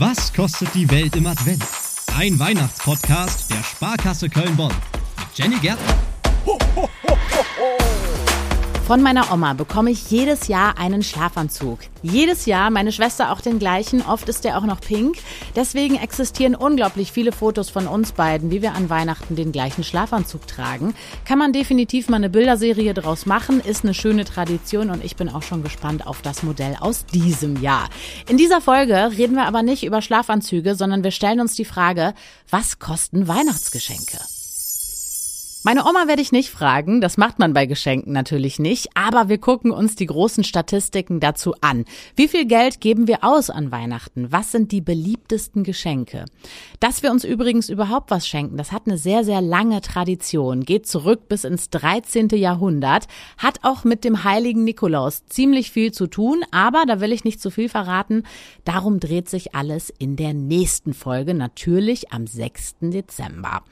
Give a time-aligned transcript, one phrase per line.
[0.00, 1.62] Was kostet die Welt im Advent?
[2.16, 4.72] Ein Weihnachtspodcast der Sparkasse Köln-Bonn
[5.18, 5.94] mit Jenny Gärtner.
[6.46, 7.16] Ho, ho, ho,
[8.90, 11.78] von meiner Oma bekomme ich jedes Jahr einen Schlafanzug.
[12.02, 15.16] Jedes Jahr, meine Schwester auch den gleichen, oft ist der auch noch pink.
[15.54, 20.48] Deswegen existieren unglaublich viele Fotos von uns beiden, wie wir an Weihnachten den gleichen Schlafanzug
[20.48, 20.96] tragen.
[21.24, 25.28] Kann man definitiv mal eine Bilderserie draus machen, ist eine schöne Tradition und ich bin
[25.28, 27.88] auch schon gespannt auf das Modell aus diesem Jahr.
[28.28, 32.12] In dieser Folge reden wir aber nicht über Schlafanzüge, sondern wir stellen uns die Frage,
[32.50, 34.18] was kosten Weihnachtsgeschenke?
[35.62, 39.36] Meine Oma werde ich nicht fragen, das macht man bei Geschenken natürlich nicht, aber wir
[39.36, 41.84] gucken uns die großen Statistiken dazu an.
[42.16, 44.32] Wie viel Geld geben wir aus an Weihnachten?
[44.32, 46.24] Was sind die beliebtesten Geschenke?
[46.80, 50.86] Dass wir uns übrigens überhaupt was schenken, das hat eine sehr, sehr lange Tradition, geht
[50.86, 52.28] zurück bis ins 13.
[52.30, 57.24] Jahrhundert, hat auch mit dem heiligen Nikolaus ziemlich viel zu tun, aber da will ich
[57.24, 58.22] nicht zu viel verraten.
[58.64, 62.76] Darum dreht sich alles in der nächsten Folge, natürlich am 6.
[62.80, 63.62] Dezember.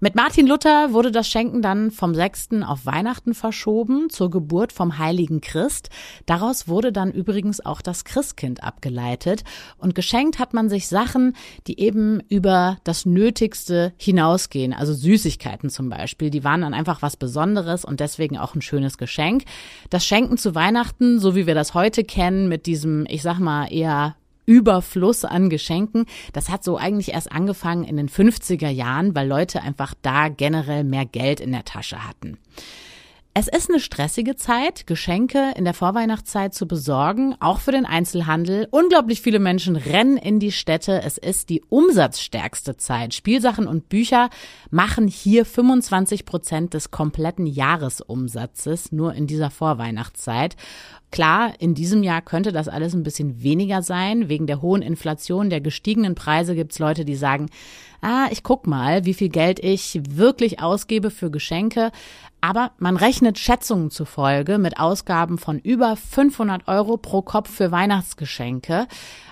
[0.00, 2.62] Mit Martin Luther wurde das Schenken dann vom 6.
[2.64, 5.90] auf Weihnachten verschoben zur Geburt vom heiligen Christ.
[6.26, 9.42] Daraus wurde dann übrigens auch das Christkind abgeleitet.
[9.76, 11.34] Und geschenkt hat man sich Sachen,
[11.66, 14.72] die eben über das Nötigste hinausgehen.
[14.72, 16.30] Also Süßigkeiten zum Beispiel.
[16.30, 19.42] Die waren dann einfach was Besonderes und deswegen auch ein schönes Geschenk.
[19.90, 23.66] Das Schenken zu Weihnachten, so wie wir das heute kennen, mit diesem, ich sag mal,
[23.72, 24.14] eher
[24.46, 26.06] Überfluss an Geschenken.
[26.32, 30.84] Das hat so eigentlich erst angefangen in den 50er Jahren, weil Leute einfach da generell
[30.84, 32.38] mehr Geld in der Tasche hatten.
[33.36, 38.68] Es ist eine stressige Zeit, Geschenke in der Vorweihnachtszeit zu besorgen, auch für den Einzelhandel.
[38.70, 41.02] Unglaublich viele Menschen rennen in die Städte.
[41.02, 43.12] Es ist die umsatzstärkste Zeit.
[43.12, 44.30] Spielsachen und Bücher
[44.70, 50.54] machen hier 25 Prozent des kompletten Jahresumsatzes nur in dieser Vorweihnachtszeit.
[51.14, 54.28] Klar, in diesem Jahr könnte das alles ein bisschen weniger sein.
[54.28, 57.50] Wegen der hohen Inflation, der gestiegenen Preise gibt's Leute, die sagen,
[58.00, 61.92] ah, ich guck mal, wie viel Geld ich wirklich ausgebe für Geschenke.
[62.40, 68.88] Aber man rechnet Schätzungen zufolge mit Ausgaben von über 500 Euro pro Kopf für Weihnachtsgeschenke.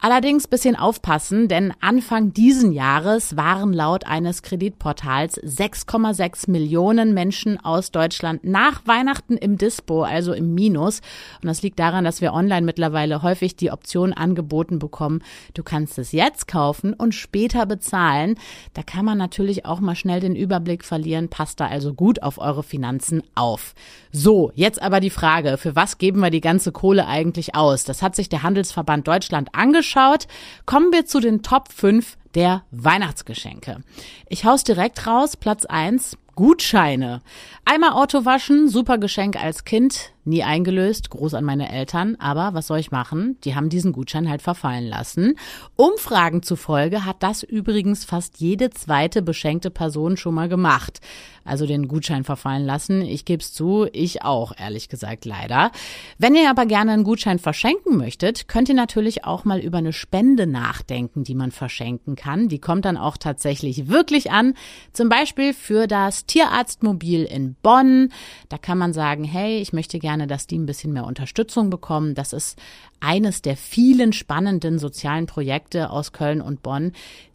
[0.00, 7.90] Allerdings bisschen aufpassen, denn Anfang diesen Jahres waren laut eines Kreditportals 6,6 Millionen Menschen aus
[7.90, 11.00] Deutschland nach Weihnachten im Dispo, also im Minus.
[11.42, 15.22] Und das liegt daran, dass wir online mittlerweile häufig die Option angeboten bekommen,
[15.54, 18.36] du kannst es jetzt kaufen und später bezahlen.
[18.74, 22.38] Da kann man natürlich auch mal schnell den Überblick verlieren, passt da also gut auf
[22.38, 23.74] eure Finanzen auf.
[24.12, 27.82] So, jetzt aber die Frage, für was geben wir die ganze Kohle eigentlich aus?
[27.82, 30.28] Das hat sich der Handelsverband Deutschland angeschaut
[30.66, 33.82] kommen wir zu den Top 5 der Weihnachtsgeschenke.
[34.28, 37.22] Ich haus direkt raus, Platz 1, Gutscheine.
[37.64, 42.66] Einmal Auto waschen, super Geschenk als Kind, nie eingelöst, groß an meine Eltern, aber was
[42.66, 43.38] soll ich machen?
[43.44, 45.36] Die haben diesen Gutschein halt verfallen lassen.
[45.76, 51.00] Umfragen zufolge hat das übrigens fast jede zweite beschenkte Person schon mal gemacht.
[51.44, 53.02] Also den Gutschein verfallen lassen.
[53.02, 55.70] Ich gebe es zu, ich auch, ehrlich gesagt, leider.
[56.18, 59.92] Wenn ihr aber gerne einen Gutschein verschenken möchtet, könnt ihr natürlich auch mal über eine
[59.92, 62.23] Spende nachdenken, die man verschenken kann.
[62.48, 64.54] Die kommt dann auch tatsächlich wirklich an.
[64.92, 68.10] Zum Beispiel für das Tierarztmobil in Bonn.
[68.48, 72.14] Da kann man sagen, hey, ich möchte gerne, dass die ein bisschen mehr Unterstützung bekommen.
[72.14, 72.58] Das ist
[73.00, 76.92] eines der vielen spannenden sozialen Projekte aus Köln und Bonn,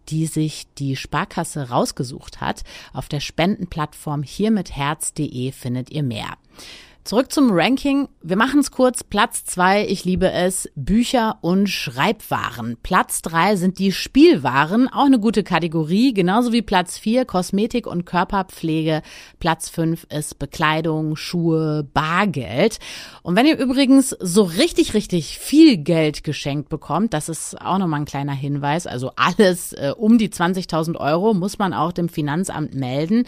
[0.10, 2.64] die sich die Sparkasse rausgesucht hat.
[2.94, 6.38] Auf der Spendenplattform hiermitherz.de findet ihr mehr.
[7.10, 8.08] Zurück zum Ranking.
[8.22, 9.04] Wir machen es kurz.
[9.04, 12.78] Platz zwei, ich liebe es, Bücher und Schreibwaren.
[12.84, 18.06] Platz drei sind die Spielwaren, auch eine gute Kategorie, genauso wie Platz vier Kosmetik und
[18.06, 19.02] Körperpflege.
[19.40, 22.78] Platz fünf ist Bekleidung, Schuhe, Bargeld.
[23.24, 28.02] Und wenn ihr übrigens so richtig, richtig viel Geld geschenkt bekommt, das ist auch nochmal
[28.02, 32.76] ein kleiner Hinweis, also alles äh, um die 20.000 Euro muss man auch dem Finanzamt
[32.76, 33.26] melden.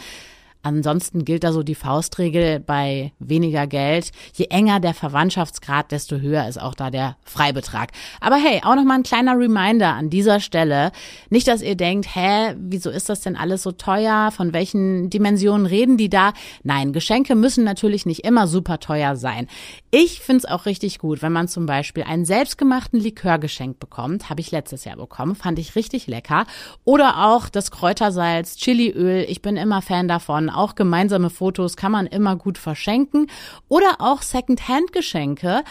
[0.64, 4.12] Ansonsten gilt da so die Faustregel bei weniger Geld.
[4.34, 7.92] Je enger der Verwandtschaftsgrad, desto höher ist auch da der Freibetrag.
[8.20, 10.92] Aber hey, auch nochmal ein kleiner Reminder an dieser Stelle.
[11.30, 14.32] Nicht, dass ihr denkt, hä, wieso ist das denn alles so teuer?
[14.32, 16.34] Von welchen Dimensionen reden die da?
[16.64, 19.48] Nein, Geschenke müssen natürlich nicht immer super teuer sein.
[19.94, 24.30] Ich find's auch richtig gut, wenn man zum Beispiel einen selbstgemachten Likör geschenkt bekommt.
[24.30, 26.46] Habe ich letztes Jahr bekommen, fand ich richtig lecker.
[26.86, 29.26] Oder auch das Kräutersalz, Chiliöl.
[29.28, 33.28] Ich bin immer Fan davon auch gemeinsame Fotos kann man immer gut verschenken
[33.68, 35.62] oder auch Second-Hand-Geschenke.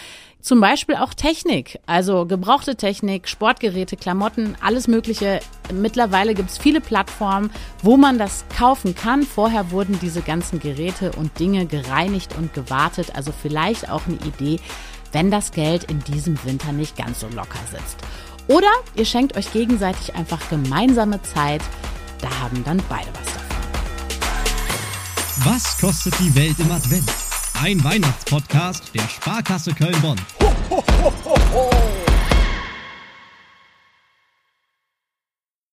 [0.42, 5.40] Zum Beispiel auch Technik, also gebrauchte Technik, Sportgeräte, Klamotten, alles Mögliche.
[5.72, 7.50] Mittlerweile gibt es viele Plattformen,
[7.82, 9.22] wo man das kaufen kann.
[9.22, 13.14] Vorher wurden diese ganzen Geräte und Dinge gereinigt und gewartet.
[13.14, 14.60] Also vielleicht auch eine Idee,
[15.12, 17.98] wenn das Geld in diesem Winter nicht ganz so locker sitzt.
[18.48, 21.60] Oder ihr schenkt euch gegenseitig einfach gemeinsame Zeit.
[22.20, 23.50] Da haben dann beide was davon.
[25.44, 27.29] Was kostet die Welt im Advent?
[27.62, 30.18] Ein Weihnachtspodcast der Sparkasse Köln-Bonn.
[30.40, 31.99] Ho, ho, ho, ho.